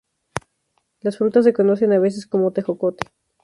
Las 1.01 1.19
frutas 1.19 1.45
se 1.45 1.53
conocen 1.53 1.93
a 1.93 1.99
veces 1.99 2.25
como 2.25 2.49
"tejocote". 2.53 3.05